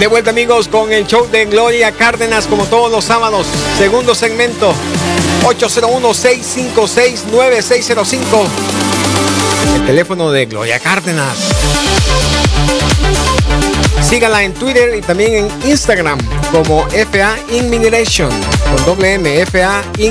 [0.00, 3.46] De vuelta amigos con el show de Gloria Cárdenas como todos los sábados.
[3.76, 4.72] Segundo segmento
[5.44, 8.18] 801-656-9605.
[9.76, 11.36] El teléfono de Gloria Cárdenas.
[14.00, 16.18] Síganla en Twitter y también en Instagram
[16.50, 18.30] como FA Inmigration,
[18.74, 19.82] con doble M, FA.
[19.98, 20.08] Y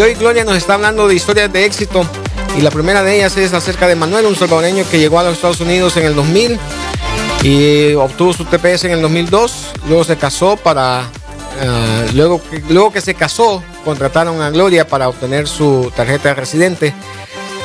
[0.00, 2.08] hoy Gloria nos está hablando de historias de éxito
[2.56, 5.34] y la primera de ellas es acerca de Manuel, un salvadoreño que llegó a los
[5.34, 6.58] Estados Unidos en el 2000
[7.42, 11.00] y obtuvo su TPS en el 2002, luego se casó para...
[11.60, 16.34] ah, luego, que- luego que se casó, contrataron a Gloria para obtener su tarjeta de
[16.34, 16.94] residente.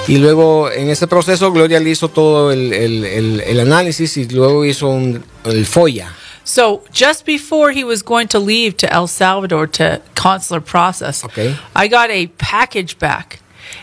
[0.08, 4.26] Y luego en ese proceso Gloria le hizo todo el, el- el- el análisis y
[4.28, 6.12] luego hizo un, el FOIA.
[6.44, 11.56] So just before he was going to leave to El Salvador to consular process, Okay.
[11.76, 13.40] I got a package back,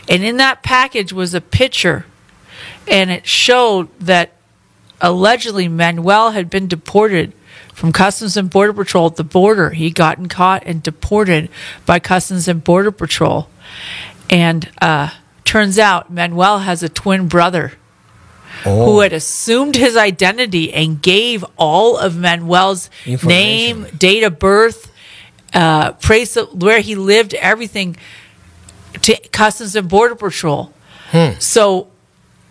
[0.09, 2.03] and in that package was a picture,
[2.85, 4.31] and it showed that
[5.01, 7.33] allegedly Manuel had been deported
[7.73, 9.69] from Customs and Border Patrol at the border.
[9.71, 11.49] He'd gotten caught and deported
[11.85, 13.49] by Customs and Border Patrol,
[14.29, 15.09] and uh,
[15.45, 17.73] turns out Manuel has a twin brother
[18.63, 22.89] who had assumed his identity and gave all of Manuel's
[23.29, 24.91] name, date of birth,
[25.53, 27.95] uh, place of where he lived, everything
[29.01, 30.73] to Customs and Border Patrol.
[31.39, 31.87] So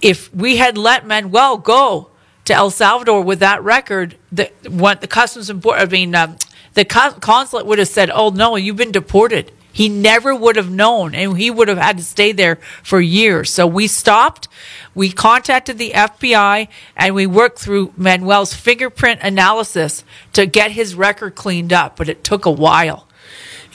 [0.00, 2.08] if we had let Manuel go
[2.48, 6.36] to El Salvador with that record, the what the Customs and I mean, um,
[6.74, 11.14] the consulate would have said, "Oh no, you've been deported." He never would have known,
[11.14, 13.50] and he would have had to stay there for years.
[13.50, 14.48] So we stopped.
[14.94, 21.36] We contacted the FBI, and we worked through Manuel's fingerprint analysis to get his record
[21.36, 21.96] cleaned up.
[21.96, 23.07] But it took a while.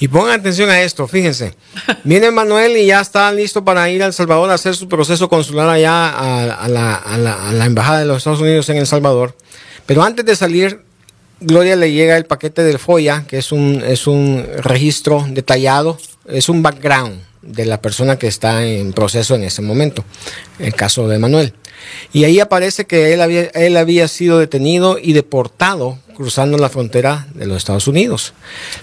[0.04, 1.54] Y pongan atención a esto, fíjense.
[2.04, 5.30] Viene Manuel y ya está listo para ir a El Salvador a hacer su proceso
[5.30, 8.86] consular allá a, la, a la- a la Embajada de los Estados Unidos en El
[8.86, 9.34] Salvador.
[9.86, 10.82] Pero antes de salir,
[11.40, 15.98] Gloria le llega el paquete del FOIA, que es un, es un registro detallado,
[16.28, 20.04] es un background de la persona que está en proceso en ese momento,
[20.60, 21.54] el caso de Manuel.
[22.12, 27.28] Y ahí aparece que él había, él había sido detenido y deportado cruzando la frontera
[27.34, 28.34] de los Estados Unidos,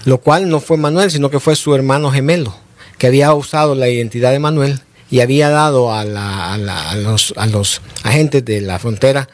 [0.05, 2.55] lo cual no fue Manuel, sino que fue su hermano gemelo,
[2.97, 6.95] que había usado la identidad de Manuel y había dado a, la- a la- a
[6.95, 9.27] los, a los agentes de la frontera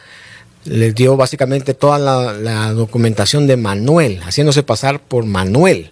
[0.66, 5.92] les dio básicamente toda la, documentación de Manuel, haciéndose pasar por Manuel.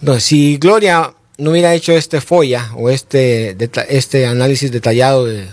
[0.00, 3.54] Entonces, si Gloria no hubiera hecho este FOIA o este,
[3.90, 5.46] este análisis detallado, de-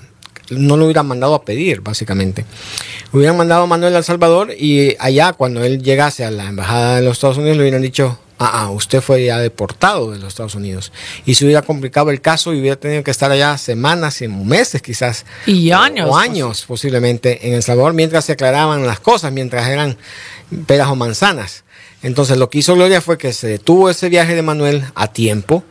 [0.51, 2.45] no lo hubiera mandado a pedir, básicamente.
[3.11, 6.97] Hubieran mandado a Manuel a El Salvador y allá, cuando él llegase a la embajada
[6.97, 10.29] de los Estados Unidos, le hubieran dicho, ah, ah, usted fue ya deportado de los
[10.29, 10.91] Estados Unidos.
[11.25, 14.81] Y se hubiera complicado el caso y hubiera tenido que estar allá semanas y meses
[14.81, 15.25] quizás.
[15.45, 16.09] Y años.
[16.09, 19.97] O años posiblemente en El Salvador mientras se aclaraban las cosas, mientras eran
[20.65, 21.63] peras o manzanas.
[22.03, 25.63] Entonces lo que hizo Gloria fue que se detuvo ese viaje de Manuel a tiempo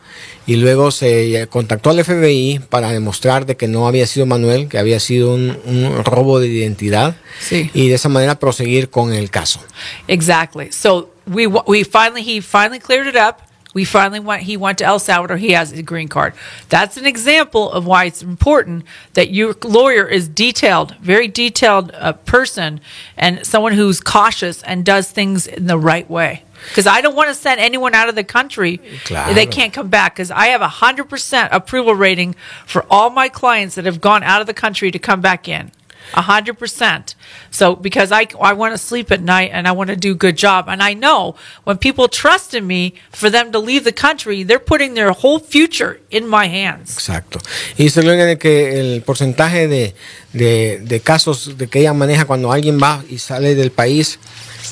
[0.46, 4.78] y luego se contactó al FBI para demostrar de que no había sido Manuel, que
[4.78, 7.70] había sido un, un robo de identidad Sí.
[7.74, 9.60] y de esa manera proseguir con el caso.
[10.08, 10.70] Exactly.
[10.72, 13.42] So we we finally he finally cleared it up.
[13.72, 14.42] We finally went.
[14.42, 15.36] He went to El Salvador.
[15.36, 16.34] He has a green card.
[16.70, 18.84] That's an example of why it's important
[19.14, 22.80] that your lawyer is detailed, very detailed uh, person,
[23.16, 26.42] and someone who's cautious and does things in the right way.
[26.68, 29.34] Because I don't want to send anyone out of the country Claro.
[29.34, 30.14] they can't come back.
[30.14, 32.34] Because I have a hundred percent approval rating
[32.66, 35.70] for all my clients that have gone out of the country to come back in.
[36.14, 37.14] A hundred percent.
[37.52, 40.16] So because I I want to sleep at night and I want to do a
[40.16, 43.92] good job, and I know when people trust in me for them to leave the
[43.92, 46.96] country, they're putting their whole future in my hands.
[46.96, 47.38] Exacto.
[47.78, 49.94] Y dice Gloria de que el porcentaje de,
[50.32, 54.18] de, de casos de que ella maneja cuando alguien va y sale del país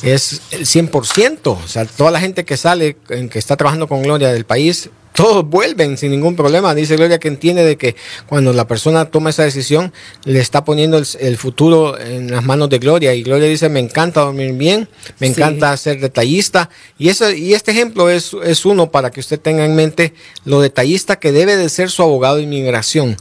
[0.03, 1.41] es el 100%.
[1.47, 5.44] O sea, toda la gente que sale, que está trabajando con Gloria del país, todos
[5.44, 6.76] vuelven sin ningún problema.
[6.76, 9.93] Dice Gloria que entiende de que cuando la persona toma esa decisión,
[10.25, 13.12] le está poniendo el, el futuro en las manos de Gloria.
[13.15, 14.88] Y Gloria dice, me encanta dormir bien,
[15.19, 15.32] me Sí.
[15.32, 16.70] encanta ser detallista.
[16.99, 20.61] Y, eso, y este ejemplo es, es uno para que usted tenga en mente lo
[20.61, 23.17] detallista que debe de ser su abogado de inmigración.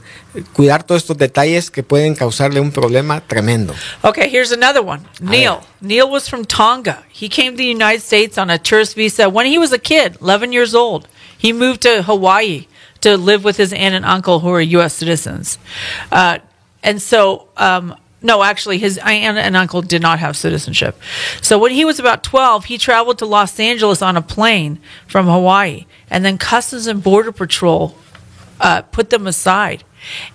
[0.53, 3.73] Cuidar todos estos detalles que pueden causarle un problema tremendo.
[4.03, 5.01] Okay, here's another one.
[5.19, 5.61] Neil.
[5.81, 7.03] Neil was from Tonga.
[7.11, 10.15] He came to the United States on a tourist visa when he was a kid,
[10.21, 11.07] 11 years old.
[11.37, 12.67] He moved to Hawaii
[13.01, 14.93] to live with his aunt and uncle who are U.S.
[14.93, 15.57] citizens.
[16.11, 16.39] Uh,
[16.83, 20.99] and so, um, no, actually, his aunt and uncle did not have citizenship.
[21.41, 25.27] So when he was about 12, he traveled to Los Angeles on a plane from
[25.27, 25.85] Hawaii.
[26.09, 27.95] And then Customs and Border Patrol
[28.59, 29.83] uh, put them aside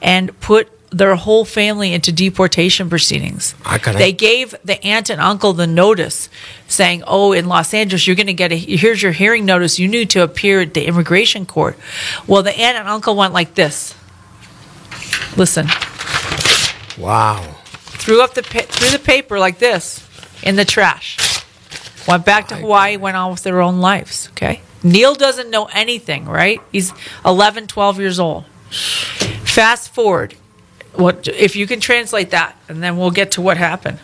[0.00, 3.54] and put their whole family into deportation proceedings.
[3.64, 6.28] Ah, they gave the aunt and uncle the notice
[6.68, 9.78] saying, "Oh, in Los Angeles, you're going to get a here's your hearing notice.
[9.78, 11.78] You need to appear at the immigration court."
[12.26, 13.94] Well, the aunt and uncle went like this.
[15.36, 15.66] Listen,
[16.98, 17.56] Wow.
[17.74, 20.06] threw up the pa- threw the paper like this
[20.42, 21.16] in the trash.
[22.06, 24.28] Went back to Hawaii, went on with their own lives.
[24.32, 24.60] Okay.
[24.82, 26.60] Neil doesn't know anything, right?
[26.72, 26.92] He's
[27.24, 28.44] 11, 12 years old.
[29.44, 30.34] Fast forward.
[30.96, 33.98] What if you can translate that, and then we'll get to what happened.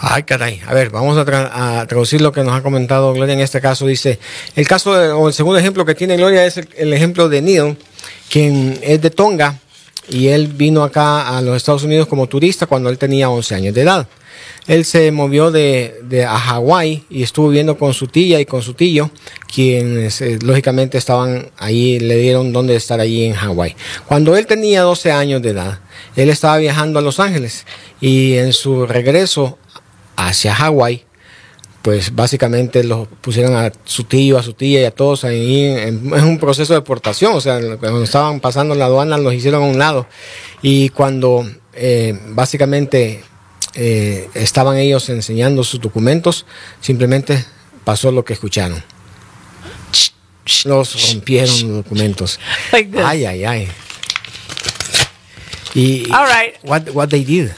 [0.00, 0.60] Ay, caray.
[0.66, 3.60] A ver, vamos a, tra- a traducir lo que nos ha comentado Gloria en este
[3.60, 3.86] caso.
[3.86, 4.18] Dice,
[4.56, 7.40] el caso, de- o el segundo ejemplo que tiene Gloria es el, el ejemplo de
[7.42, 7.76] Neil,
[8.30, 9.56] quien es de Tonga
[10.08, 13.74] y él vino acá a los Estados Unidos como turista cuando él tenía 11 años
[13.74, 14.06] de edad.
[14.66, 18.62] Él se movió de, de a Hawái y estuvo viviendo con su tía y con
[18.62, 19.10] su tío,
[19.52, 23.76] quienes eh, lógicamente estaban ahí, le dieron donde estar allí en Hawái.
[24.06, 25.80] Cuando él tenía 12 años de edad,
[26.16, 27.66] él estaba viajando a Los Ángeles
[28.00, 29.58] y en su regreso
[30.16, 31.04] hacia Hawái,
[31.82, 36.14] pues básicamente los pusieron a su tío, a su tía y a todos ahí en,
[36.14, 37.34] en un proceso de deportación.
[37.34, 40.06] O sea, cuando estaban pasando la aduana los hicieron a un lado.
[40.62, 43.22] Y cuando eh, básicamente
[43.74, 46.46] eh, estaban ellos enseñando sus documentos,
[46.80, 47.44] simplemente
[47.84, 48.82] pasó lo que escucharon.
[50.64, 52.38] Los rompieron los documentos.
[52.72, 53.00] Like this.
[53.02, 53.68] Ay, ay, ay.
[55.74, 56.56] Y All right.
[56.62, 57.52] what, what they did.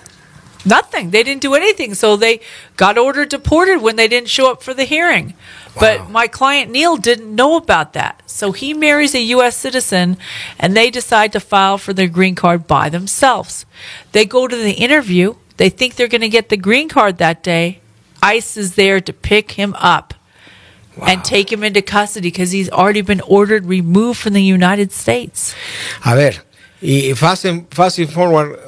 [0.64, 1.10] Nothing.
[1.10, 1.94] They didn't do anything.
[1.94, 2.40] So they
[2.76, 5.34] got ordered deported when they didn't show up for the hearing.
[5.74, 5.80] Wow.
[5.80, 8.22] But my client Neil didn't know about that.
[8.26, 9.56] So he marries a U.S.
[9.56, 10.16] citizen
[10.58, 13.64] and they decide to file for their green card by themselves.
[14.12, 15.34] They go to the interview.
[15.56, 17.81] They think they're going to get the green card that day.
[18.23, 20.14] ICE is there to pick him up
[21.06, 25.55] and take him into custody because he's already been ordered removed from the United States.
[26.05, 26.43] A ver,
[26.81, 28.58] y fast, and- fast and forward,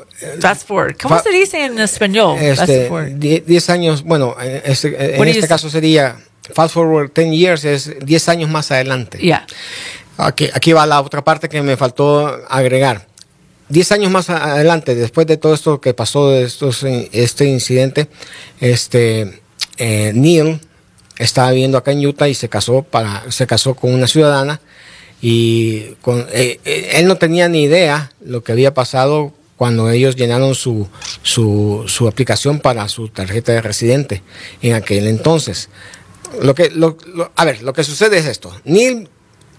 [0.41, 0.99] Fast forward.
[0.99, 2.39] ¿Cómo Fa- se dice en español?
[2.39, 3.19] Fast este, forward.
[3.19, 6.17] 10 años, bueno, en este, en este caso sería
[6.55, 9.19] fast forward 10 years, es 10 años más adelante.
[9.19, 9.47] Yeah.
[10.17, 13.07] Aquí, aquí va la otra parte que me faltó agregar.
[13.69, 18.09] 10 años más adelante, después de todo esto que pasó, de estos, eh, este incidente,
[18.61, 19.41] este,
[19.77, 20.61] eh, Neil
[21.19, 24.61] estaba viviendo acá en Utah y se casó, para, se casó con una ciudadana
[25.21, 30.55] y con, eh, él no tenía ni idea lo que había pasado cuando ellos llenaron
[30.55, 30.89] su,
[31.23, 34.23] su, su aplicación para su tarjeta de residente
[34.63, 35.69] en aquel entonces.
[36.41, 36.71] Lo que,
[37.35, 38.55] a ver, lo que sucede es esto.
[38.65, 39.09] Neil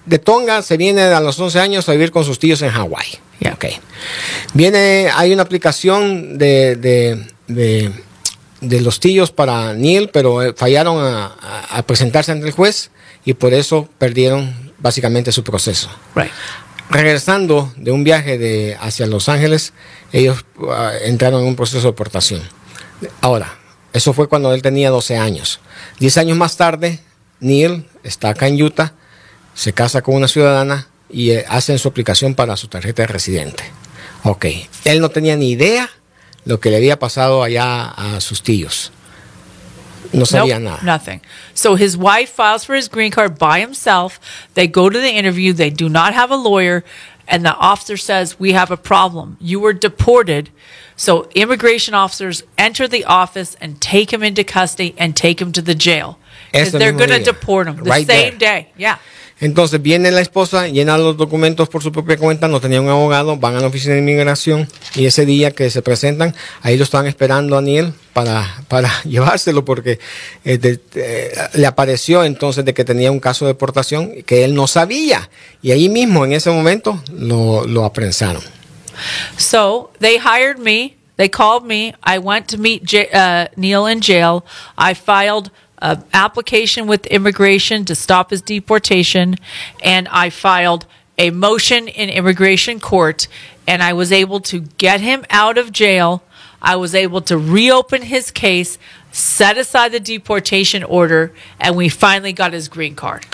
[0.10, 3.20] de Tonga se viene a los 11 años a vivir con sus tíos en Hawái.
[3.40, 3.54] Yeah.
[3.54, 3.66] Ok.
[4.54, 7.92] Viene, hay una aplicación de, de, de,
[8.62, 12.90] de los tíos para Neil, pero eh, fallaron a, a- a presentarse ante el juez
[13.26, 15.90] y por eso perdieron básicamente su proceso.
[16.16, 16.32] Right.
[16.90, 19.74] Regresando de un viaje de hacia Los Ángeles,
[20.12, 22.42] ellos ah, entraron en un proceso de deportación.
[23.22, 23.60] Ahora,
[23.94, 25.60] eso fue cuando él tenía 12 años.
[26.00, 27.00] 10 años más tarde,
[27.40, 28.94] Neil está acá en Utah,
[29.60, 33.64] se casa con una ciudadana y eh, hacen su aplicación para su tarjeta de residente.
[34.24, 34.46] Ok,
[34.86, 35.90] él no tenía ni idea
[36.46, 38.94] lo que le había pasado allá a sus tíos.
[40.14, 40.98] No sabía Nope, nada.
[40.98, 41.22] Nothing.
[41.54, 44.18] So his wife files for his green card by himself.
[44.54, 45.52] They go to the interview.
[45.54, 46.84] They do not have a lawyer.
[47.28, 49.36] And the officer says, We have a problem.
[49.42, 50.50] You were deported.
[50.96, 55.62] So immigration officers enter the office and take him into custody and take him to
[55.62, 56.18] the jail.
[56.52, 58.62] Because they're going to deport him the Right same there.
[58.62, 58.70] day.
[58.78, 58.98] Yeah.
[59.42, 63.38] Entonces viene la esposa, llena los documentos por su propia cuenta, no tenía un abogado,
[63.38, 67.08] van a la oficina de inmigración y ese día que se presentan, ahí lo estaban
[67.08, 70.00] esperando a Daniel para, para llevárselo porque
[70.44, 74.68] eh, eh, le apareció entonces de que tenía un caso de deportación que él no
[74.68, 75.30] sabía
[75.62, 78.44] y ahí mismo en ese momento lo, lo aprensaron.
[79.38, 80.96] So they hired me.
[81.16, 81.94] They called me.
[82.04, 84.46] I went to meet uh, Neil in jail.
[84.78, 89.36] I filed an application with immigration to stop his deportation,
[89.84, 90.86] and I filed
[91.18, 93.28] a motion in immigration court,
[93.68, 96.22] and I was able to get him out of jail.
[96.62, 98.78] I was able to reopen his case,
[99.14, 103.26] set aside the deportation order, and we finally got his green card.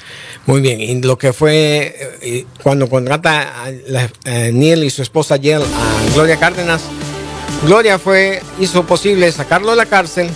[0.45, 5.01] Muy bien, y lo que fue eh, cuando contrata a la- eh, Neil y su
[5.01, 6.83] esposa Jill a Gloria Cárdenas,
[7.65, 10.29] Gloria fue, hizo posible sacarlo de la cárcel,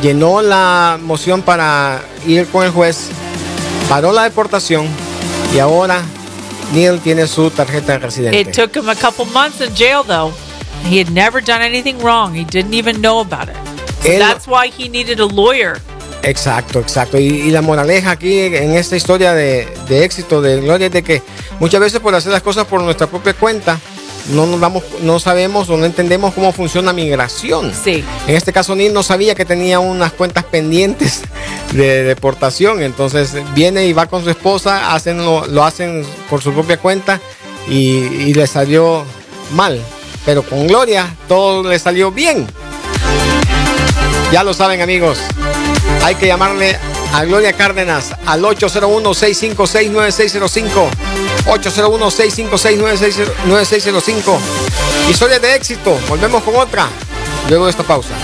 [0.00, 3.08] llenó la moción para ir con el juez,
[3.88, 4.86] paró la deportación
[5.54, 6.02] y ahora
[6.72, 8.40] Neil tiene su tarjeta de residente.
[8.40, 10.32] It took him a couple months in jail, though.
[10.88, 12.34] He had never done anything wrong.
[12.34, 13.56] He didn't even know about it.
[14.02, 15.80] So Él- that's why he needed a lawyer.
[16.24, 17.18] Exacto, exacto.
[17.18, 21.02] Y, y la moraleja aquí en esta historia de, de éxito de Gloria es de
[21.02, 21.20] que
[21.58, 23.78] muchas veces por hacer las cosas por nuestra propia cuenta,
[24.30, 27.72] no nos damos, no sabemos o no entendemos cómo funciona migración.
[27.74, 28.04] Sí.
[28.26, 31.22] En este caso Neil no sabía que tenía unas cuentas pendientes
[31.72, 32.82] de deportación.
[32.82, 37.20] Entonces viene y va con su esposa, hacen lo, lo hacen por su propia cuenta
[37.68, 39.04] y, y le salió
[39.52, 39.80] mal.
[40.24, 42.46] Pero con Gloria todo le salió bien.
[44.32, 45.18] Ya lo saben amigos.
[46.02, 46.78] Hay que llamarle
[47.12, 50.90] a Gloria Cárdenas al 801-656-9605.
[51.46, 54.38] 801-656-9605.
[55.08, 55.96] Historia de éxito.
[56.08, 56.88] Volvemos con otra.
[57.48, 58.14] Luego de esta pausa.